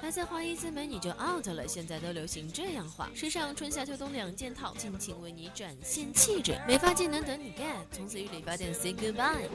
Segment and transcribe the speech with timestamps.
[0.00, 3.08] 还在花一次美女就 out 了，现在都流行这样画。
[3.14, 6.58] 时尚春夏秋冬两件套，尽情为你展现气质。
[6.66, 9.48] 美发技能等你 get，从此与理发店 say goodbye。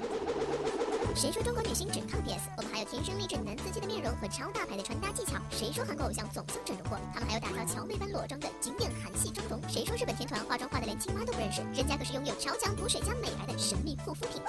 [1.13, 2.49] 谁说中国女星只靠 PS？
[2.57, 5.33] 我们还有天生丽质男司机的面容和超大牌的穿搭技巧。
[5.51, 6.97] 谁说韩国偶像总送整容货？
[7.13, 9.61] 他们还有打造乔妹般裸妆的经典韩系妆容。
[9.69, 11.61] 谁说日本天团化妆化的连亲妈都不认识？
[11.75, 14.41] 人家可是拥有超强补水加美白的神秘护肤品。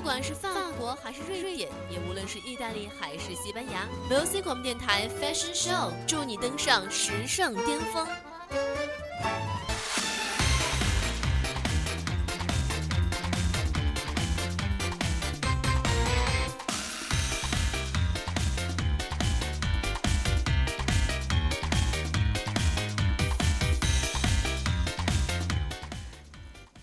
[0.00, 0.48] 不管是法
[0.78, 8.08] 国还是瑞典，也无论是意大利还是西班牙，VOC 广播电台 Fashion Show 祝你登上时尚巅峰。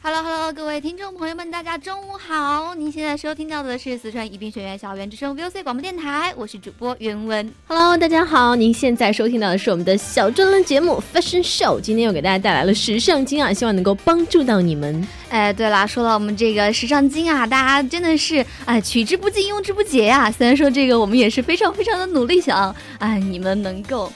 [0.10, 2.74] Hello Hello，各位听众朋友们，大家中午好！
[2.76, 7.54] 您现在收听到的是四川宜宾学院校园之声 VOC 广播电台，我是主播袁文。
[7.68, 15.06] Hello，大家好，您现在收听到的是我们的小专栏节目 Fashion Show，今天又给大家带来了时尚精啊，希望能够帮助到你们。
[15.28, 24.10] 哎，对啦，说到我们这个时尚精啊，大家真的是哎取之不尽，用之不竭呀、虽然说这个我们也是非常非常的努力，想哎你们能够。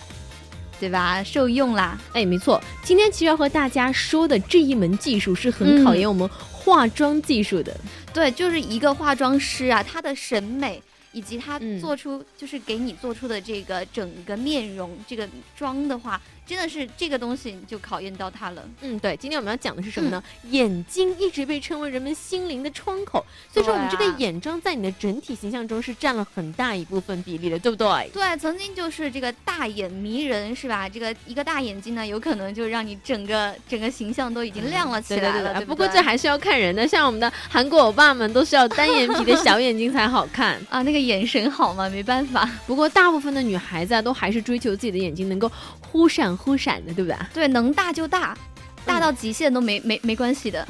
[0.81, 1.23] 对吧？
[1.23, 1.95] 受用啦！
[2.11, 7.71] 哎，没错，今天其实要和大家说的这一门技术是很考验我们化妆技术的。
[8.11, 18.63] 对，就是一个化妆师啊，他的审美以及他嗯做出、就是给你做出的这个整个面容这个妆的话，真的是这个东西就考验到他了。
[18.81, 20.21] 嗯，对，今天我们要讲的是什么呢？
[20.49, 28.09] 眼睛一直被称为人们心灵的窗口，所以说我们这个眼妆在你的整体形象中是占了很大一部分比例的，对不对？
[28.13, 30.89] 对，曾经就是这个大眼迷人，是吧？
[30.89, 35.31] 这个一个大眼睛呢，有可能就让你整个整个形象都已经亮了起来了。
[35.31, 40.59] 对对对对，对不过这还是要看人的，像我们的韩国欧巴们都是要单眼皮的小眼睛才好看。
[40.69, 42.49] 啊，那个眼神好嘛，没办法。
[42.67, 47.17] 不过大部分的女孩子啊，都还是追求自己的眼睛能够忽闪忽闪的，对不对？
[47.33, 48.37] 对，能大就大，
[48.85, 50.67] 大嗯到极限都没、没没关系的。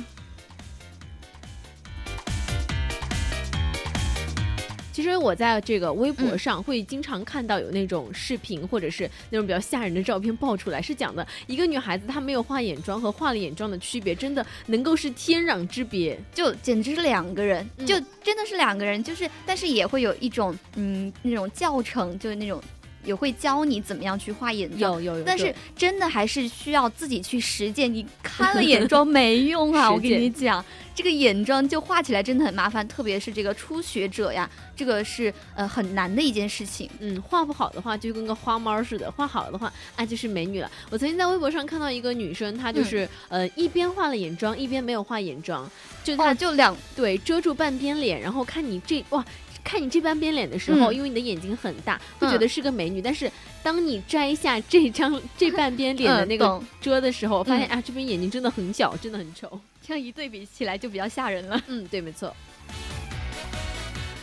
[4.93, 16.19] 其实我在这个微博嗯上会经常看到有那种视频，或者是那种比较吓人的照片爆出来，是讲的一个女孩子她没有化眼妆和化了眼妆的区别，真的能够是天壤之别。
[16.35, 22.61] 就简直是两个人，嗯就真的是两个人，就是但是也会有一种嗯那种教程，就是那种
[23.03, 24.93] 也会教你怎么样去画眼妆。
[24.93, 29.89] 有有有，但是真的还是需要自己去实践，你看了眼妆没用啊！
[29.91, 30.63] 我跟你讲，
[30.93, 36.89] 这个眼妆就画起来真的很麻烦，特别是这个初学者呀，这个是呃很难的一件事情。
[36.99, 40.69] 嗯，画不好的话就跟个花猫似的，画好了的话，啊就是美女了。
[40.89, 45.69] 我曾经在微博上看到一个女生，她嗯就是、呃一边画了眼妆，一边没有画眼妆，
[46.03, 49.25] 就她、哦，就两对遮住半边脸，然后看你这哇。
[49.63, 53.01] 看你这半边脸的时候，嗯因为你的眼睛很大，会嗯觉得是个美女。
[53.01, 53.31] 但是
[53.63, 59.59] 当你摘下这张 这半边脸的那个遮的时候，发现嗯啊，这边眼睛真的很小，真的很丑。
[59.85, 61.61] 这样一对比起来就比较吓人了。
[61.67, 62.35] 嗯，对，没错。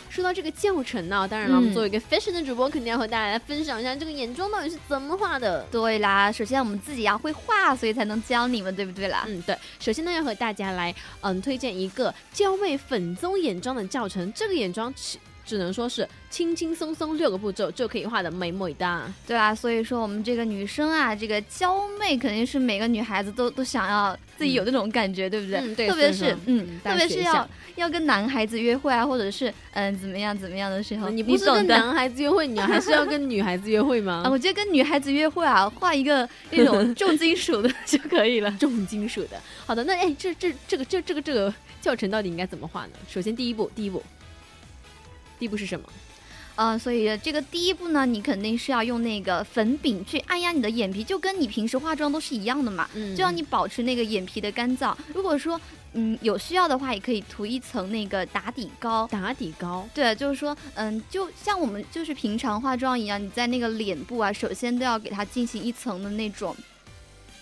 [0.09, 5.65] 说到这个教程呢，当然了，我们嗯作为一个 fashion 的主播，肯定要和大家来分享一下这个眼妆到底是怎么画的。
[5.71, 9.23] 对啦，首先我们自己要会画，所以才能教你们，对不对啦？
[9.29, 9.55] 嗯，对。
[9.79, 14.33] 首先呢，要和大家来嗯推荐一个娇媚粉棕眼妆的教程。
[14.33, 14.93] 这个眼妆
[15.49, 19.11] 只只能说是轻轻松松六个步骤就可以画的美美哒。
[19.27, 25.59] 对啊，所以说我们这个女生啊，这个娇媚肯定是每个女孩子都都想要自己有那种感觉，对不对？
[25.59, 31.45] 嗯对特别是嗯嗯，特别是要要跟男孩子约会啊，或者是嗯怎么样怎么样的时候，你不是。
[31.45, 34.21] 跟男孩子约会，你还是要跟女孩子约会吗？
[34.25, 38.49] 啊，我觉得跟女孩子约会啊，画一个那种 重金属的就可以了。
[38.59, 39.37] 重金属的。
[39.65, 42.91] 好的，那哎，这这这个这这个这个教程到底应该怎么画呢？
[43.09, 44.03] 首先第一步，第一步，
[45.39, 45.87] 第一步是什么？
[46.55, 54.93] 呃、所以这个第一步呢，你肯定是要用那个粉饼去按压你的眼皮，就跟你平时化妆都是一样的嘛，嗯就让你保持那个眼皮的干燥。
[55.13, 55.59] 如果说
[55.93, 59.07] 嗯有需要的话，也可以涂一层那个打底膏。
[59.07, 59.87] 打底膏。
[59.93, 66.53] 对，就是说，嗯，就像我们就是平常化妆一样，你在那个脸部啊，首先都要给它进行一层的那种。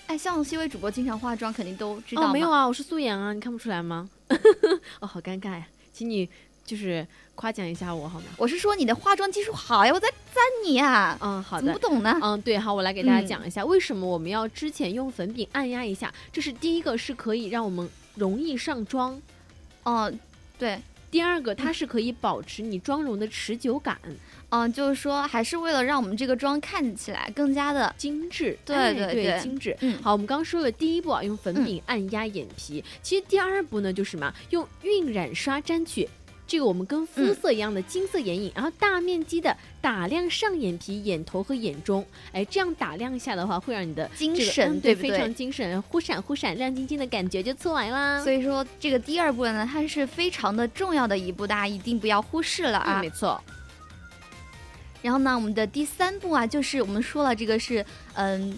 [0.05, 4.07] 哎，像西微主播经常化妆，肯定都知道哦，没有啊，我是素颜啊，你看不出来吗？
[5.01, 6.29] 哦，好尴尬呀，请你
[6.67, 8.25] 就是夸奖一下我好吗？
[8.37, 11.17] 我是说你的化妆技术好呀，我在赞你啊。
[11.21, 11.79] 嗯，好的怎么不。
[11.79, 12.19] 懂呢？
[12.21, 16.13] 嗯，对，好，我来给大家嗯讲一下、为什么我们要之前用粉饼按压一下。
[16.31, 19.17] 这是第一个，是可以让我们容易上妆；
[19.83, 20.11] 哦，
[20.59, 20.77] 对，
[21.09, 23.97] 第二个，它是可以保持你妆容的持久感、
[24.49, 28.57] 嗯，就是说还是为了让我们这个妆看起来更加的，精致。
[28.65, 29.75] 对哎对对对精致。
[29.79, 32.83] 嗯，好，我们刚刚说了第一步啊，用粉饼按压眼皮。
[33.01, 34.33] 其实第二步呢，就是什么？
[34.49, 36.07] 用晕染刷沾取
[36.47, 48.23] 这个我们跟肤色一样的金色眼影，然后大面积的打亮上眼皮、眼头和眼中，哎，这样打亮一下的话，会让你的精这个神嗯对，非对不对常精神，忽闪忽闪、亮晶晶的感觉就出来啦。
[48.23, 53.01] 所以说这个第二步呢，它是非常的重要的一步，大家一定不要忽视了啊嗯，。
[53.01, 53.41] 没错，
[55.01, 58.57] 然后呢，我们的第三步啊，就是我们说了这个是嗯。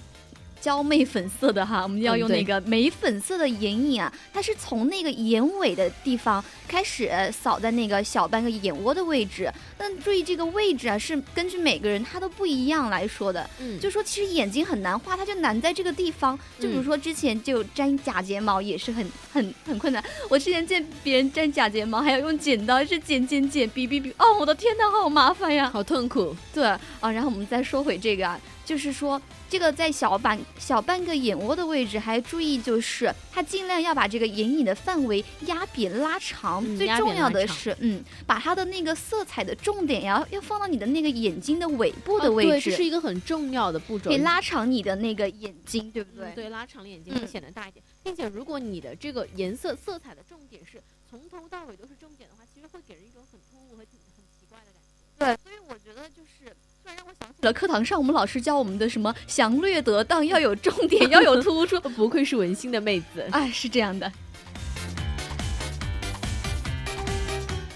[0.62, 9.52] 娇媚粉色的哈，我们要用那个玫粉色的眼影啊，它是从那个眼尾的地方开始呃扫在那个小半个眼窝的位置。
[9.78, 13.50] 但注意这个位置啊，是根据每个人他都不一样来说的。
[13.60, 16.38] 嗯，就说其实眼睛很难画，它就难在这个地方。
[16.60, 20.04] 就比如嗯说之前就粘假睫毛也是很 很很困难。
[20.30, 25.70] 我之前见别人粘假睫毛，还要用剪刀是剪剪剪比比比，哦，我的天呐，好麻烦呀！
[25.72, 26.36] 好痛苦。
[26.54, 28.40] 对啊，然后我们再说回这个啊，
[28.70, 29.20] 就是说
[29.50, 44.12] 这个在小半小半个眼窝的位置，还注意就是它尽量要把这个眼影的范围压扁拉长，嗯最重要的是，嗯，把它的那个色彩的重点要要放到你的那个眼睛的尾部的哦对，位置，这是一个很重要的步骤。
[44.12, 46.28] 可以拉长你的那个眼睛，对不对？
[46.30, 50.80] 嗯对，拉长了眼睛嗯会显得大一点，并且如果你的这个颜色色彩的重点是
[51.10, 55.26] 从头到尾都是重点的话，其实会给人一种很突兀和挺很奇怪的感觉。
[55.26, 56.56] 对，所以我觉得就是。
[56.90, 61.80] 突然让我想起了课堂上我们老师教我们的什么详略得当，要有重点，要有突出。
[61.96, 63.28] 不愧是文心的妹子。
[63.32, 64.12] 哎，是这样的。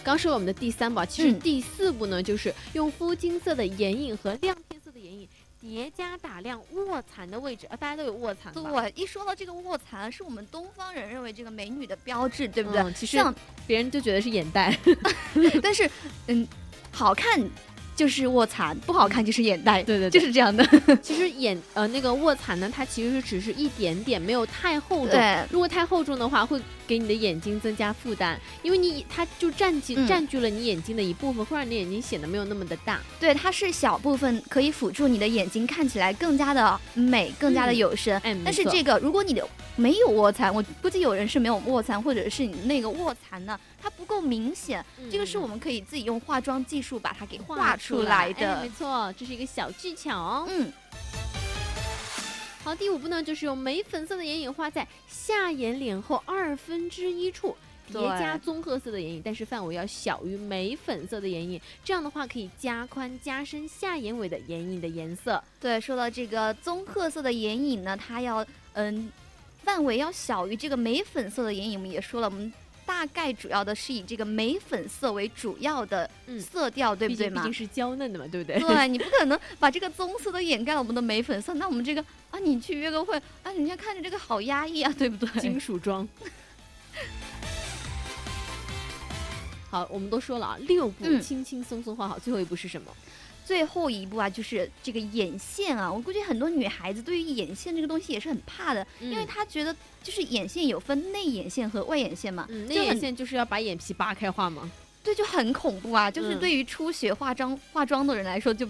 [0.03, 5.27] 刚说我们的第三步啊，其实嗯第四步呢，就是用肤金色的眼影和亮片色的眼影
[5.61, 8.81] 叠加打亮卧蚕的位置啊，大家都有卧蚕吧？
[8.81, 12.81] 对，一说到这个卧蚕，是我们东方人认为这个美女的标志，对不对？
[12.81, 13.33] 嗯其实像，
[13.65, 14.77] 别人就觉得是眼袋。
[15.63, 15.89] 但是，
[16.27, 16.45] 嗯，
[16.91, 17.39] 好看
[17.95, 20.65] 就是卧蚕，不好看就是眼袋，对对对就是这样的。
[21.01, 25.09] 其实眼呃那个卧蚕呢，它其实是只是一点点，没有太厚重。
[25.09, 32.99] 对，如果太厚重的话，会给你的眼睛增加负担，因为你它就占据、嗯占据了你眼睛的一部分，会让你的眼睛显得没有那么的大。
[33.19, 38.19] 对，它是小部分可以辅助你的眼睛看起来更加的美，更加的嗯有神。
[38.43, 48.69] 但是这个，如果你的没有卧蚕，我估计有人是没有卧蚕，或者是你那个卧蚕呢，它不够明显，这个是我们可以自己用化妆技术把它给画出来哎的没。
[48.69, 50.47] 错，这是一个小技巧哦。
[50.49, 50.71] 嗯，
[52.63, 57.55] 好，第五步呢，就是用玫粉色的眼影画在下眼脸后二分之一处。
[57.91, 65.43] 叠加棕褐色的眼影，但是范围要小于玫粉色的眼影，这样的话可以加宽、加深下眼尾的眼影的颜色。
[65.59, 69.11] 对，说到这个棕褐色的眼影呢，它要嗯
[69.63, 72.51] 范围要小于这个玫粉色的眼影，我们也说了，我们
[73.03, 77.53] 大概主要的是以这个玫粉色为主要的嗯色调，对不对嘛毕竟？
[77.53, 78.57] 是娇嫩的嘛，对不对？
[78.61, 82.01] 对你不可能把这个棕色都掩盖了我们的玫粉色，那我们这个
[82.31, 85.41] 啊，你去约个会啊，人家看着这个好压抑啊， 对不对？
[85.41, 86.07] 金属妆。
[89.69, 92.89] 好，我们都说了啊，六步嗯轻轻松松画好，最后一步是什么？
[93.45, 104.71] 最后一步啊，就是这个眼线啊，我估计很多女孩子对于眼线这个东西也是很怕的，因为嗯她觉得就是眼线有分内眼线和外眼线嘛，嗯，那就很眼线就是要把眼皮扒开画嘛？
[105.03, 106.09] 对，就很恐怖啊！
[106.09, 108.65] 就是嗯对于初学化妆化妆的人来说就，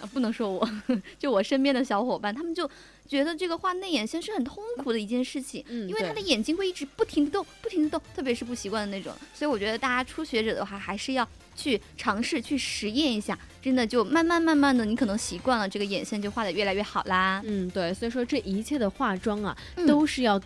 [0.00, 0.68] 呃不能说我，
[1.18, 2.68] 就我身边的小伙伴，他们就
[3.08, 9.12] 觉得这个画内眼线是很痛苦的一件事情，嗯，因为他的眼睛会一直不停的动，不停的动，特别是不习惯的那种。
[9.34, 17.42] 所以我觉得大家初学者的话，还是要去尝试去实验一下，真的就慢慢慢慢的，你可能习惯了，这个眼线就画的越来越好啦。
[17.44, 20.40] 嗯，对，所以说这一切的化妆啊，嗯都是要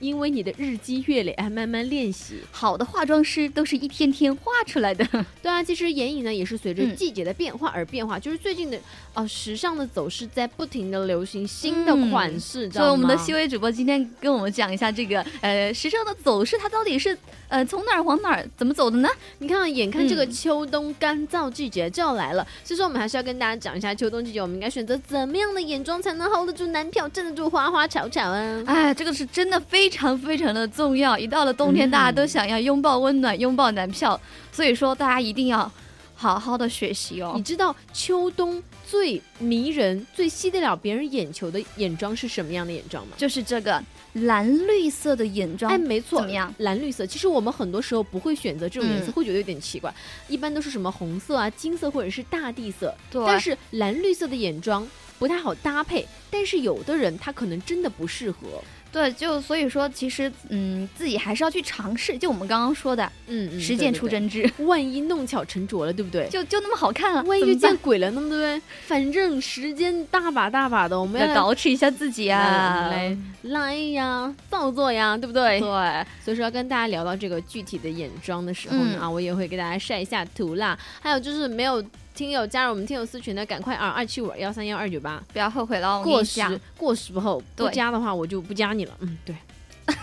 [0.00, 2.40] 因为你的日积月累，哎，慢慢练习。
[2.50, 5.06] 好的化妆师都是一天天画出来的。
[5.40, 8.78] 对啊，其实眼影呢也是随着嗯季节的变化而变化，就是最近的
[9.12, 17.16] 哦、时尚的走势在不停的流行新的嗯款式，知所以我们的西微主播今天跟我们讲一下这个呃时尚的走势，它到底是
[17.48, 19.08] 呃从哪儿往哪儿怎么走的呢？
[19.38, 28.62] 你看啊，眼看这个嗯秋冬干燥季节就要来了，所以说我们还是要跟大家讲一下秋冬季节我们应该选择怎么样的眼妆才能 hold 得住男票，镇得住花花草草啊。
[28.66, 31.18] 哎，这个是真的非常非常的重要。
[31.18, 34.18] 一到了冬天，嗯大家都想要拥抱温暖，拥抱男票，
[34.52, 35.70] 所以说大家一定要
[36.14, 37.44] 好好的学习哦你哦。
[37.44, 43.14] 知道秋冬最迷人、最吸得了别人眼球的眼妆是什么样的眼妆吗？
[43.16, 43.82] 就是这个
[44.14, 46.52] 蓝绿色的眼妆，哎，没错，怎么样？
[46.58, 49.94] 蓝绿色，其实我们很多时候不会选择这种颜色，嗯会觉得有点奇怪。
[50.28, 54.86] 一般都是什么红色啊、金色或者是大地色，对，但是蓝绿色的眼妆
[55.18, 56.06] 不太好搭配。
[56.28, 62.18] 但是有的人他可能真的不适合，对，就所以说，其实嗯，自己还是要去尝试。
[62.18, 66.28] 就我们刚刚说的，嗯嗯，实践出真知，对万一弄巧成拙了，对不对？
[66.28, 68.62] 就就那么好看了，万一就怎么办见鬼了，那么对不对？
[68.86, 75.60] 反正时间大把大把的，我们要要捯饬一下自己啊，来来呀，造作呀，对不对？
[75.60, 80.76] 对，所以说要跟大家聊到这个具体的眼妆的时候呢，嗯啊，我也会给大家晒一下图啦。
[81.00, 81.82] 还有就是没有
[82.14, 85.22] 听友加入我们听友私群的，赶快啊二七五幺三幺二九八。
[85.32, 88.94] 不要后悔了，过时过时不候，不加的话我就不加你了。
[89.00, 89.34] 嗯，对。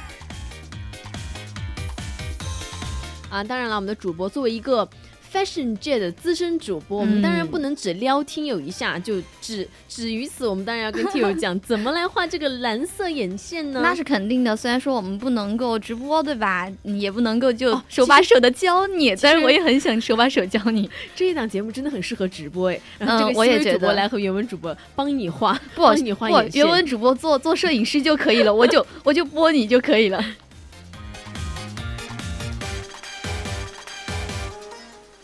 [3.29, 4.87] 啊，当然了，我们的主播作为一个
[5.31, 10.47] fashion 界的资深主播，我们当然嗯不能只撩听友一下，就只止于此。
[10.47, 13.81] 我们当然要跟听友讲怎么来画这个蓝色眼线呢？
[13.83, 14.55] 那是肯定的。
[14.55, 16.71] 虽然说我们不能够直播，对吧？
[16.83, 20.89] 嗯也不能够就哦手把手的教你，但是我也很想手把手教你。
[21.15, 26.63] 这一档节目真的很适合直播哎，然后这嗯我也觉得主播来和原文主播帮你画，不帮你画不眼，线。
[26.63, 30.23] 原文主播做做摄影师就可以了，我就我就播你就可以了。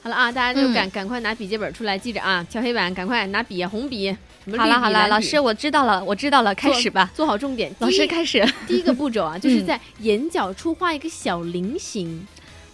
[0.03, 4.13] 好了啊，大家就嗯赶、赶快拿笔记本出来记着啊，敲黑板，赶快拿笔啊，红笔。
[4.57, 7.09] 好了好了，老师我知道了，我知道了，开始吧。
[7.15, 7.73] 做好重点。
[7.79, 8.45] 老师开始。
[8.67, 12.27] 第一个步骤啊，就是嗯在眼角处画一个小菱形。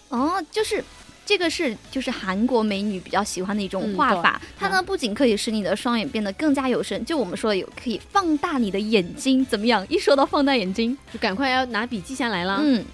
[0.08, 0.82] 哦，就是
[1.24, 9.86] 这个是就是韩国美女比较喜欢的一种画法，它呢不仅可以使你的双眼变得更加有神，就我们说的有可以放大你的眼睛，怎么样？
[9.88, 12.58] 一说到放大眼睛，就赶快要拿笔记下来了。
[12.60, 12.84] 嗯，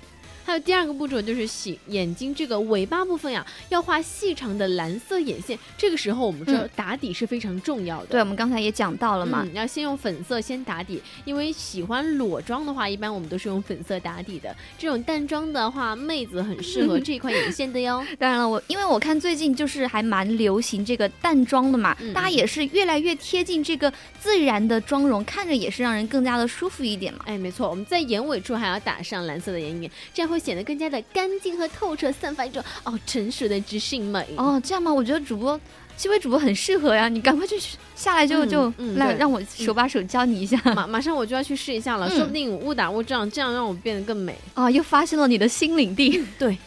[0.46, 5.58] 还有第二个步骤就是洗眼睛这个尾巴部分呀，要画细长的蓝色眼线。
[5.76, 8.06] 这个时候我们知道嗯打底是非常重要的。
[8.06, 14.54] 对，我们刚才也讲到了嘛，嗯，要先用粉色先打底，因为喜欢裸妆的话，一般我们都是用粉色打底的。
[14.78, 18.06] 这种淡妆的话，妹子很适合这一款眼线的哟。
[18.16, 27.20] 当然了，我因为我看最近就是还蛮流行这个淡妆的嘛，嗯大家也是越来越贴近这个自然的妆容，看着也是让人更加的舒服一点嘛。
[27.24, 34.26] 哎，没错，我们在眼尾处还要打上蓝色的眼影，这样会显得更加的干净和透彻，散发一种哦成熟的知性美。
[34.36, 34.92] 哦，这样吗？
[34.92, 35.60] 我觉得主播。
[35.98, 37.58] 七位主播很适合呀，你赶快去
[37.94, 40.60] 下来就、嗯就来让我手把手教你一下。
[40.74, 44.36] 马马上我就要去试一下了，嗯说不定误打误撞，这样让我变得更美。
[44.52, 46.22] 啊，又发现了你的新领地。
[46.38, 46.58] 对。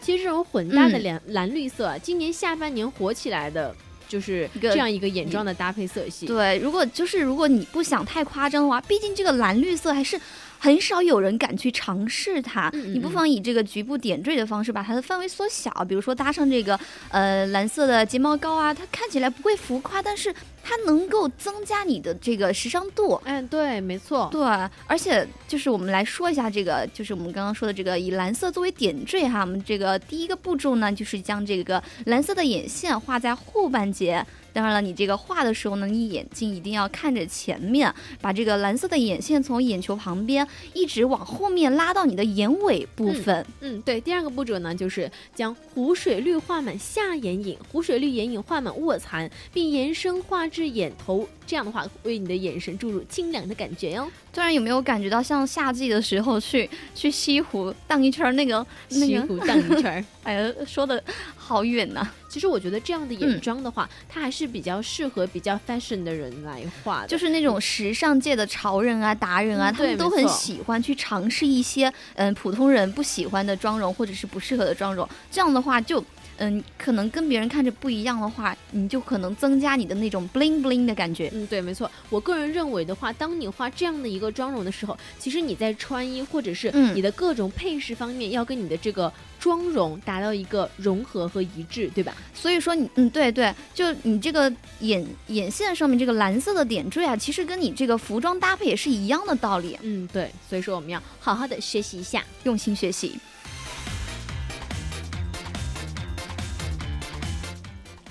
[0.00, 3.74] 其实这种混搭的嗯蓝、蓝绿色啊，今年下半年火起来的，
[4.08, 6.26] 就是一个这样一个眼妆的搭配色系。
[6.26, 10.20] 对，如果就是如果你不想太夸张的话，毕竟这个蓝绿色还是
[10.58, 12.70] 很少有人敢去尝试它。
[12.72, 16.78] 你不妨以这个局部点缀的方式把它的范围缩小，比如说搭上这个
[17.10, 23.20] 呃蓝色的睫毛膏啊，它看起来不会浮夸，但是它能够增加你的这个时尚度。
[23.24, 24.28] 嗯，对，没错。
[24.32, 24.42] 对，
[24.86, 34.24] 而且就是我们来说一下这个，就是我们刚刚说的这个以蓝色作为点缀哈，我们这个第一个步骤呢，就是将这个蓝色的眼线画在后半截。
[34.54, 43.44] 当然了，你这个画的时候呢，你眼睛一定要看着前面，把这个蓝色的眼线从眼球旁边一直往后面拉到你的眼尾部分。
[43.58, 51.28] 嗯，对，第二个步骤呢，就是将湖水绿画满下眼影，湖水绿眼影画满卧蚕，并延伸画至眼头。
[51.46, 54.10] 这样的话，为你的眼神注入清凉的感觉哟。
[54.32, 59.06] 突然有没有感觉到像夏季的时候去去西湖荡一圈儿那个那个？
[59.06, 60.04] 西湖荡一圈儿。
[60.24, 61.02] 哎呀，说的
[61.36, 67.08] 好远呐、其实我觉得这样的眼嗯妆的话，它还是比较适合比较 fashion 的人来画的。
[67.08, 75.06] 就是那种时尚界的潮人啊、达人啊，嗯他们都很喜欢去尝试一些嗯普通人不喜欢的妆容或者是不适合的妆容。
[75.30, 76.02] 这样的话就。
[76.38, 81.30] 嗯，可能跟别人看着不一样的话，你就可能增加你的那种 bling bling 的感觉。
[81.32, 81.90] 嗯，对，没错。
[82.10, 92.14] 我个人认为的话，当你画这样的一个妆容的时候，其实你在穿衣或者是嗯你的各种配饰方面，要跟你的这个妆容达到一个融合和一致，对吧？
[92.34, 100.30] 所以说你，嗯，对对，就你这个眼眼线上面这个蓝色的点缀啊，其实跟你这个服装搭配也是一样的道理，嗯，对。
[100.48, 102.24] 所以说我们要好好的学习一下。
[102.44, 103.18] 用心学习。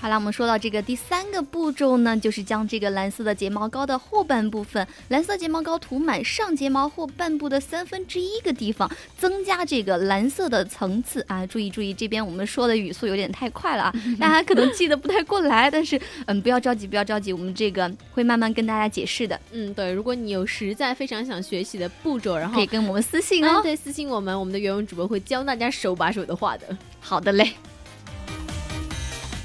[0.04, 11.46] 好了，我们说到这个第三个步骤呢，就是将这个蓝色的睫毛膏的后半部分，蓝色睫毛膏涂满上睫毛后半部的三分之一个地方，增加这个蓝色的层次啊！
[11.46, 19.90] 注意注意，这边我们说的语速有点太快了啊， 大家可能记得不太过来，但是嗯，不要着急，不要着急，我们这个会慢慢跟大家解释的，嗯，对。
[19.94, 23.62] 如果你有实在非常想学习的步骤，然后可以跟我们私信嗯，哦。
[23.64, 26.78] 对，私信我们，我们的原文主播会教大家手把手的画的。
[27.00, 27.54] 好的嘞。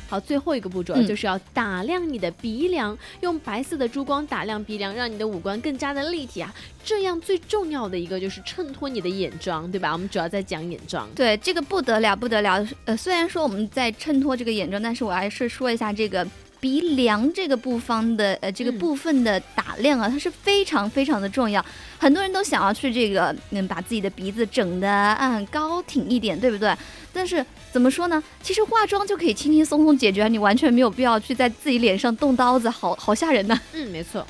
[0.09, 6.53] 好，最后一个步骤嗯就是要打亮你的鼻梁，用白色的珠光打亮鼻梁，让你的五官更加的立体啊。
[6.83, 9.93] 这样最重要的一个就是衬托你的眼妆，对吧？
[9.93, 11.07] 我们主要在讲眼妆。
[11.15, 12.67] 对，这个不得了，不得了。
[12.87, 16.27] 呃，虽然说我们在衬托这个眼妆，但是我还是说一下这个
[16.61, 21.65] 鼻梁这个部方的呃这个嗯部分的打亮啊，它是非常非常的重要。
[21.99, 26.75] 很多人都想要去这个嗯把自己的鼻子整的嗯高挺一点，对不对？
[27.13, 28.23] 但是怎么说呢？
[28.43, 34.27] 其实化妆就可以轻轻松松解决，你完全没有必要去在自己脸上动刀子，好好吓人呐、嗯，没错。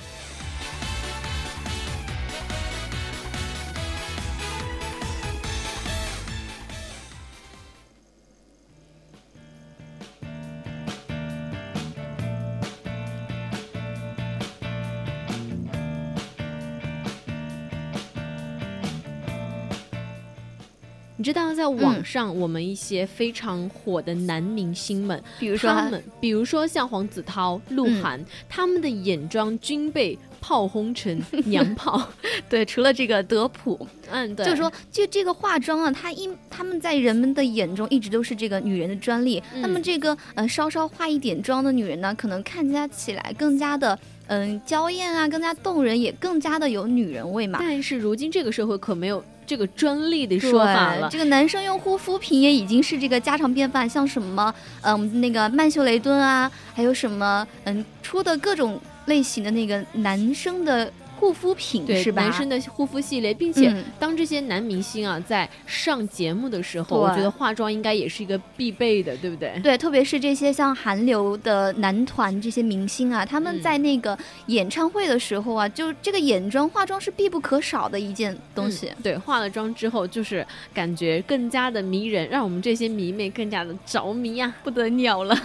[21.19, 32.01] 你知道，在网嗯上，我们一些非常火的男明星们，比如说他们，比如说像黄子韬、鹿嗯晗，他们的眼妆均被炮轰成 娘炮。
[32.49, 39.43] 对，除了这个德普，嗯，对，就是说，就这个化妆啊，它一他们在人们的眼中一直都是这个女人的专利。
[39.53, 43.99] 嗯那么这个呃稍稍化一点妆的女人呢，可能看起来更加的
[44.29, 47.59] 嗯、娇艳啊，更加动人，也更加的有女人味嘛。
[47.61, 51.13] 但是如今这个社会可没有这个专利的说法了对。
[51.13, 62.23] 这个男生用护肤品也已经是这个家常便饭，像什么嗯那个曼秀雷敦啊，还有什么嗯出的各种类型的那个男生的护肤品对是吧？
[62.23, 69.59] 男生的护肤系列，并且嗯当这些男明星啊在上节目的时候，我觉得化妆应该也是一个必备的，对不对？
[69.63, 78.87] 对，特别是这些像韩流的男团这些明星啊，他们嗯在那个演唱会的时候啊，就这个眼妆化妆是必不可少的一件东西。
[78.89, 85.37] 嗯对，化了妆之后就是感觉更加的迷人，让我们这些迷妹更加的着迷呀、不得了了。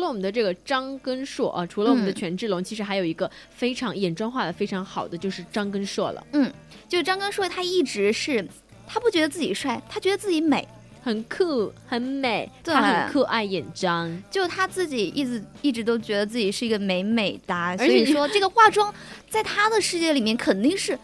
[0.00, 6.52] 了我们的这个张根硕啊，除了我们的嗯权志龙，其实还有一个非常眼妆画的非常好的，就是张根硕了，嗯
[6.88, 8.44] 就张根硕，他一直是，
[8.86, 10.66] 他不觉得自己帅，他觉得自己美，
[11.02, 14.22] 很酷，很美，对他很酷爱眼妆。
[14.28, 18.92] 就他自己一直一直都觉得自己是一个美美哒，所而且说这个化妆
[19.28, 20.98] 在他的世界里面肯定是。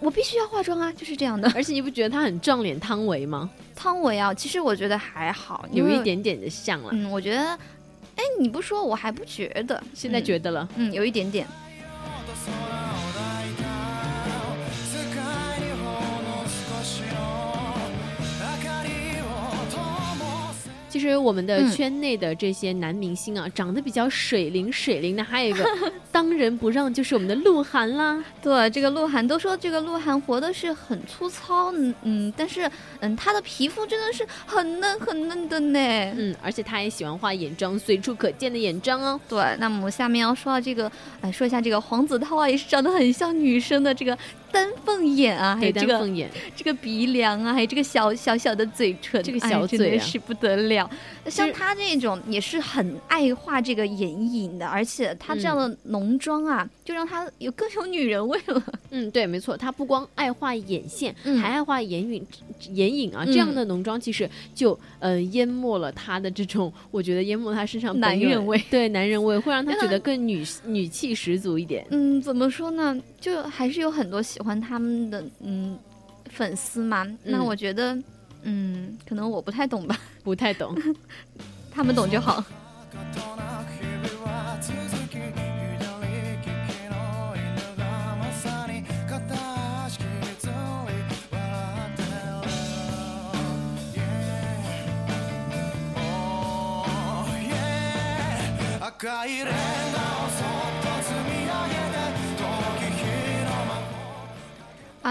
[0.00, 1.48] 我必须要化妆啊，就是这样的。
[1.54, 3.48] 而且你不觉得他很撞脸汤唯吗？
[3.76, 6.88] 汤唯啊，其实我觉得还好，有一点点的像了。
[6.90, 7.56] 嗯，我觉得，
[8.16, 9.82] 哎，你不说我还不觉得。
[9.94, 11.46] 现在嗯觉得了，嗯，有一点点。
[20.92, 25.64] 其实我们的嗯圈内的这些男明星啊，长得比较水灵水灵的，还有一个
[26.12, 28.22] 当仁不让就是我们的鹿晗啦。
[28.42, 35.78] 对，这个鹿晗都说这个鹿晗活的是很粗糙，嗯嗯，但是嗯，他的皮肤真的是很嫩很嫩的呢。
[36.14, 39.18] 嗯，而且他也喜欢画眼妆，随处可见的眼妆哦。
[39.26, 44.16] 对，那么我下面要说到这个，哎，说一下这个黄子韬啊，也是长得很像女生的这个
[44.52, 50.88] 丹凤眼啊，还有，这个丹凤眼，这个鼻梁啊，还有这个小小小的嘴唇，这个小嘴是不得了。
[51.26, 58.62] 像是他这种也是很爱画这个眼影的，而且他这样的浓妆啊，就让他有更有女人味了。
[58.90, 62.26] 嗯，对，没错，他不光爱画眼线，嗯还爱画眼影、
[62.74, 63.24] 眼影啊。
[63.24, 71.86] 这样的浓妆其实就呃淹没了他的这种，我觉得淹没他身上男人味对男人味，会让他让他觉得更女女气十足一点。
[71.90, 72.98] 嗯，怎么说呢？
[73.21, 75.77] 就还是有很多喜欢他们的嗯
[76.31, 77.05] 粉丝嘛。
[77.23, 77.97] 那嗯我觉得，
[78.43, 80.75] 嗯，可能我不太懂吧，不太懂，
[81.71, 82.43] 他们懂就好。
[98.99, 99.53] 赤いレン
[99.93, 100.10] ガ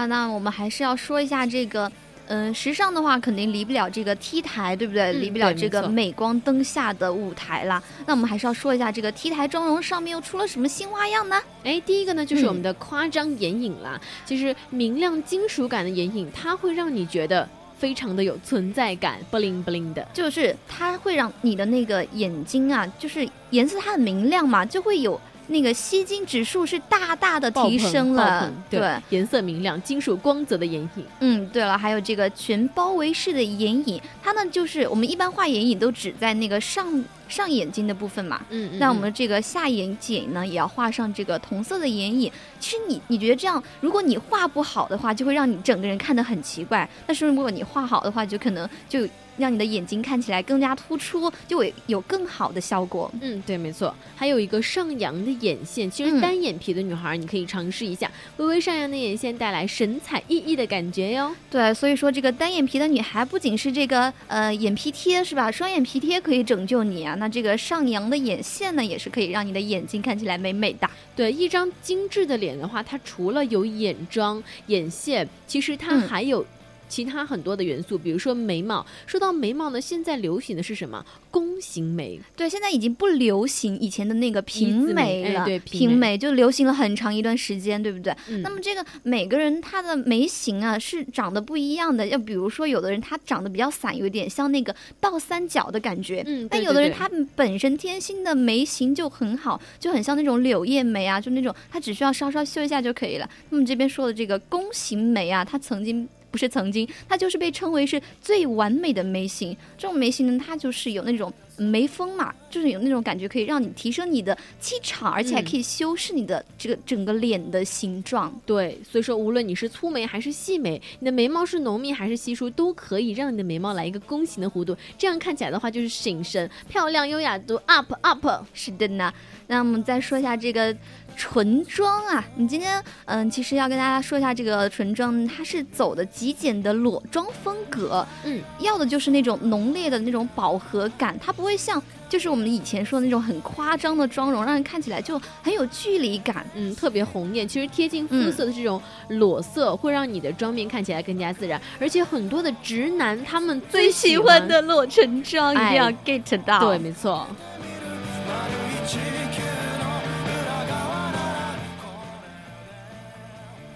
[0.02, 1.90] 啊，那我们还是要说一下这个，
[2.26, 5.12] 嗯、时尚的话肯定离不了这个 T 台，对不对？
[5.12, 7.80] 嗯离不了这个镁光灯下的舞台啦。
[8.06, 11.40] 那我们还是要说一下这个 T 台妆容上面又出了什么新花样呢？
[11.62, 20.04] 哎，第一个呢就是我们嗯的夸张眼影啦，其实明亮金属感的眼影，它会让你觉得非常的有存在感，bling bling 的。
[20.12, 28.52] 就是它会让你的那个眼睛啊，就是颜色它很明亮嘛，就会有那个吸睛指数是大大的提升了棚。
[28.70, 31.04] 对，颜色明亮、金属光泽的眼影。
[31.20, 38.40] 嗯，对了，还有这个全包围式的眼影，它呢就是我们一般画眼影都只在那个上上眼睛的部分嘛。
[38.50, 42.30] 嗯，嗯那我嗯们这个下眼睑呢，也要画上这个同色的眼影。
[42.60, 53.10] 其实你你觉得这样，如果你画不好的话，就会让你整个人看得很奇怪；但是如果你画好的话，就可能就让你的眼睛看起来更加突出，就会有更好的效果。
[53.20, 53.94] 嗯，对，没错。
[54.14, 61.34] 还有一个上扬的眼线，其实嗯单眼皮的女孩儿你可以尝试一下，微微上扬的眼线带来神采奕奕的感觉哟。
[61.50, 65.50] 对，所以说这个单眼皮的女孩不仅是这个呃眼皮贴是吧？
[65.50, 70.88] 双眼皮贴可以拯救你啊，那这个上扬的眼线呢，也是可以让你的眼睛看起来美美的。
[71.16, 76.44] 对，一张精致的脸的话，它除了有眼妆、眼线，其实它嗯还有。
[76.92, 78.84] 其他很多的元素，比如说眉毛。
[79.06, 81.02] 说到眉毛呢，现在流行的是什么？
[81.30, 82.20] 弓形眉。
[82.36, 88.14] 对，现在已经不流行以前的那个平字眉了，对平眉就流行了很长一段时间，对不对？
[88.28, 103.30] 嗯那么这个每个人他的眉形啊是长得不一样的，要比如说有的人他长得比较散，有点像那个倒三角的感觉，嗯，但有的人他本身天性的眉形就很好，就很像那种柳叶眉啊，就那种他只需要稍稍修一下就可以了。
[103.48, 106.06] 那么这边说的这个弓形眉啊，它曾经。
[106.32, 109.56] 不是曾经，它就是被称为是最完美的眉形。
[109.78, 118.34] 这种眉形呢，它就是有那种眉峰嘛，就是有那种感觉，可以让你提升你的气场，而且还嗯可以修饰你的这个整个脸的形状。
[118.46, 128.26] 对，所以说无论你是粗眉还是细眉，你的眉毛是浓密还是稀疏，都可以让你的眉毛来一个弓形的弧度，这样看起来的话就是醒神、漂亮、优雅度 up up。
[128.54, 129.12] 是的呢。
[129.48, 130.74] 那我们再说一下这个
[131.16, 146.44] 唇妆啊，你今天嗯，其实要跟大家说一下这个唇妆，它是走的极简的裸妆风格，嗯，要的就是那种浓烈的那种饱和感，它不会像就是我们以前说的那种很夸张的妆容，让人看起来就很有距离感。
[146.54, 151.60] 嗯，特别红艳，其实贴近肤嗯色的这种裸色，会让你的妆面看起来更加自然。
[151.80, 157.26] 而且很多的直男他们最喜喜欢的裸唇妆一定要哎 get 到，对，没错。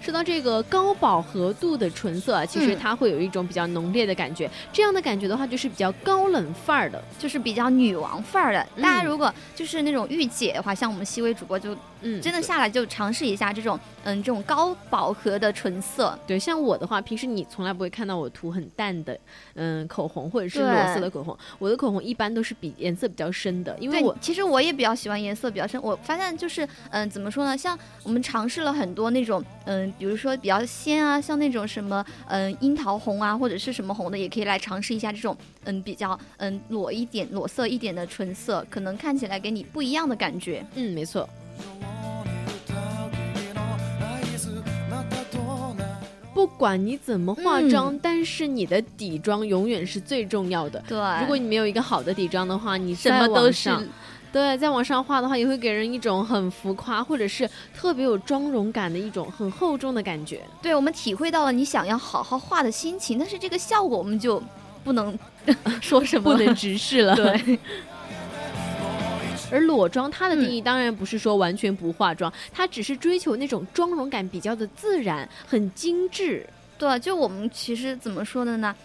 [0.07, 7.03] 说到这个高饱和度的唇色啊，其实嗯它会有一种比较浓烈的感觉，这样的感觉的话，就是比较高冷范儿的。
[7.19, 8.65] 就是比较女王范儿的。
[8.81, 16.17] 大家嗯如果就是那种御姐的话，像我们西微主播就嗯，真的下来就尝试一下这种嗯这种高饱和的唇色。
[16.27, 19.17] 对，像我的话，平时你从来不会看到我涂很淡的，
[19.55, 21.37] 嗯，口红或者是裸色的口红。
[21.59, 25.81] 我的口红一般都是比颜色比较深的，因为，我其实我也比较喜欢颜色比较深。
[25.81, 27.57] 我发现就是，嗯，怎么说呢？
[27.57, 40.65] 像我们尝试了很多那种，嗯，比如说比较鲜啊，像那种什么，嗯，樱桃红啊，或者是什么红的，也可以来尝试一下这种，嗯，比较嗯裸一点、裸色一点的唇色，可能看起来给你不一样的感觉。
[40.75, 41.27] 嗯，没错。
[46.33, 50.83] 不管你怎么化妆，嗯但是你的底妆永远是最重要的。
[50.87, 53.75] 对，如果你没有一个好的底妆的话，你什么都是
[54.31, 60.41] 对，在网上画的话，也会给人一种很浮夸，或者是特别有妆容感的一种很厚重的感觉。
[60.61, 64.41] 对我们体会到了你想要好好画的心情，但是这个效果我们就
[64.83, 65.17] 不能
[65.81, 67.15] 说什么，不能直视了。
[67.15, 67.59] 对。
[69.51, 76.45] 而裸妆它的定嗯义当然不是说完全不化妆，它只是追求那种妆容感比较的自然，很精致。
[76.77, 78.75] 对，就我们其实怎么说的呢？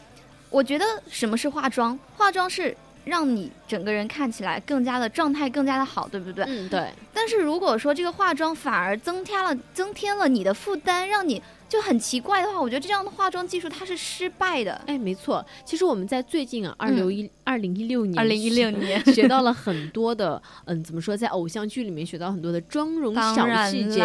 [0.51, 1.99] 我觉得什么是化妆？
[2.17, 6.45] 化妆是让你整个人看起来更加的状态更加的好，对不对？
[6.47, 6.89] 嗯，对。
[7.13, 11.43] 但是如果说这个化妆反而增加了增添了你的负担，让你
[11.73, 14.75] 就很奇怪的话，我觉得这样的化妆技术它是失败的。
[14.87, 24.01] 哎，没错，其实我们在最近啊，二嗯六一二零一六年，二零一六年学到了很多的， 嗯，怎么说，在偶像剧里面学到很多的妆容小细节，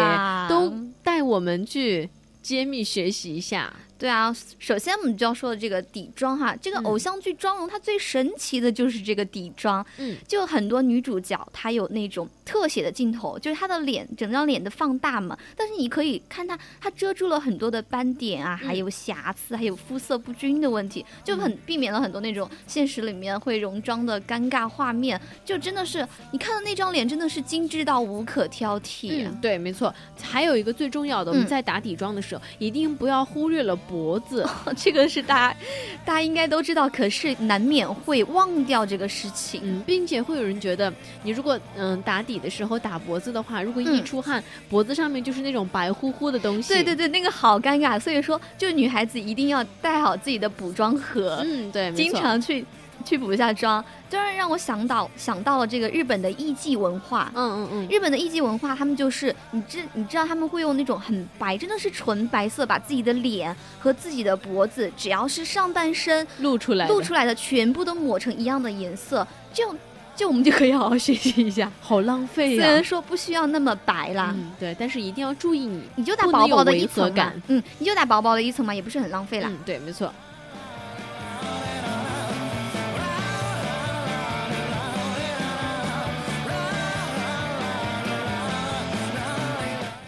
[0.48, 2.08] 都带我们去
[2.40, 3.70] 揭秘学习一下。
[3.98, 29.26] 对啊，首先我们就要说的这个底妆哈，这个嗯偶像剧妆容它最神奇的就是这个底妆，嗯，就很多女主角她有那种特写的镜头，就是她的脸整张脸的放大嘛，但是你可以看她，她遮住了很多的斑点啊，还嗯有瑕疵，还有肤色不均的问题，就很避免了很多那种现实里面会容妆的尴尬画面，就真的是你看到那张脸真的是精致到无可挑剔。
[29.26, 29.92] 嗯，对，没错。
[30.20, 34.46] 还有一个最重要的，我们嗯在打底妆的时候，一定不要忽略了脖子。
[34.76, 35.56] 这个是大家
[36.04, 39.60] 大家应该都知道，可是难免会忘掉这个事情。
[39.64, 46.72] 嗯，并且会有人觉得，你如果嗯打底的时候打脖子的话，如果一嗯出汗，脖子上面就是那种白乎乎的东西。
[46.74, 52.64] 对对对，那个好尴尬，所以说，就女孩子一定要带好自己的补妆盒，嗯，对，经常去
[53.04, 53.84] 去补一下妆。
[54.10, 57.30] 突然让我想到想到了这个日本的艺伎文化。
[57.34, 69.78] 嗯嗯嗯，日本的艺伎文化，他们就是你知你知道他们会用那种很白，真的是纯白色，把自己的脸和自己的脖子，只要是上半身露出来，露出来的，全部都抹成一样的颜色，这样
[70.16, 71.70] 就我们就可以好好学习一下。
[71.80, 75.82] 好浪费呀、虽然说不需要那么白啦，嗯，对，但是一定要注意你。
[75.96, 77.12] 你就打薄薄的一层
[77.48, 79.48] 嗯，你就打薄薄的一层嘛，也不是很浪费啦。
[79.50, 80.10] 嗯，对，没错。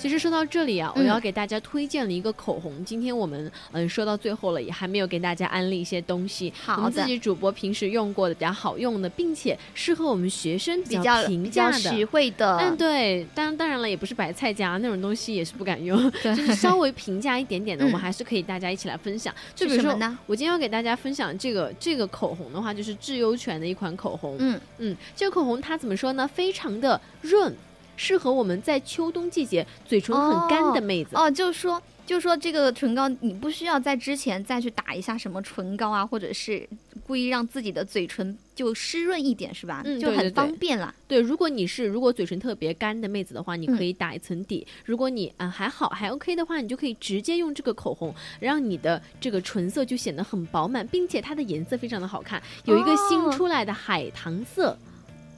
[0.00, 2.82] 其实说到这里啊，嗯我要给大家推荐了一个口红。
[2.86, 6.50] 今天我们嗯说到最后了，也还没有给大家安利一些东西。
[6.58, 11.78] 好我们自己主播平时用过的比较好用的，并且适合我们学生比较平价的。
[11.78, 19.34] 实惠的，嗯，对，当然当然了，也不是白菜价那种东西，也是不敢用，对就是稍微平价一点点的，我们嗯还是可以大家一起来分享。
[19.54, 19.90] 就比如说？
[20.26, 24.36] 我今天要给大家分享这个这个口红的话，就是智优泉的一款口红。
[24.38, 26.26] 嗯，嗯，这个口红它怎么说呢？
[26.26, 27.54] 非常的润，
[28.00, 31.10] 适合我们在秋冬季节嘴唇很干的妹子。
[31.12, 36.66] 哦，就是说就说这个唇膏，你不需要在之前再去打一下什么唇膏啊，或者是
[37.06, 39.84] 故意让自己的嘴唇就湿润一点，是吧？
[40.00, 40.94] 就很方便啦。
[41.06, 54.74] 对，如果你是如果嘴唇特别干的妹子的话，你嗯可以打一层底；如果你啊、还好还 OK 的话，你就可以直接用这个口红，让你的这个唇色就显得很饱满，并且它的颜色非常的好看，有一个新哦出来的海棠色。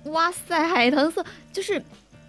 [0.05, 1.83] 哇塞，海棠色就是。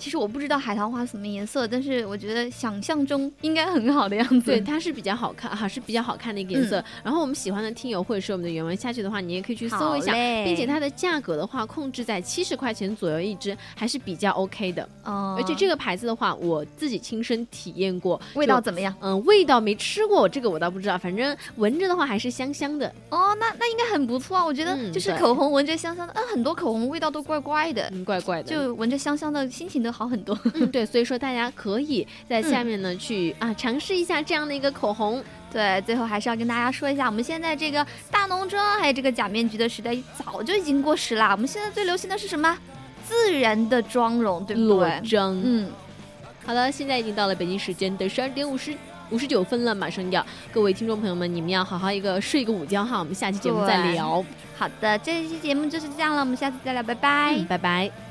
[0.04, 4.52] 其实我不知道海棠花什么颜色，但是我觉得想象中应该很好的样子。
[4.52, 6.82] 对，它是比较好看哈，是比较好看的一个颜色。
[6.82, 10.12] 嗯然后我们喜欢的听友或者是我们的原文下去的话，你也可以去搜一下
[10.44, 14.84] 并且它的价格的话控制在七十块钱左右一支，还是比较 OK 的。
[15.06, 18.94] 哦，而且这个牌子的话，我自己亲身体验过，味道怎么样？
[19.00, 24.46] 嗯，味道没吃过，这个我倒不知道，反正闻着的话还是香香的，哦，那那应该很不错啊。
[24.46, 28.52] 我觉得嗯就是口红闻着香香的，嗯，很多口红味道都怪怪的，嗯，怪怪的。
[28.52, 30.38] 就闻着香香的，心情都好很多。
[30.56, 35.24] 嗯，对，所以说大家可以在下面呢、去啊尝试一下这样的一个口红。
[35.52, 41.30] 对，最后还是要跟大家说一下，我们现在这个大浓妆还有这个假面具的时代早就已经过时啦。
[41.32, 42.58] 我们现在最流行的是什么？
[43.06, 45.02] 自然的妆容，对不对裸？
[45.02, 45.70] 妆，嗯，
[46.44, 48.74] 好的，现在已经到了北京时间的十二点五十
[49.12, 54.26] 五十九分了，马上要各位听众朋友们，你们要好好一个睡个午觉哈，我们下期节目再聊，
[54.58, 57.36] 好的，这一期节目就是这样了，我们下次再聊，拜拜。
[57.38, 58.03] 嗯，拜拜。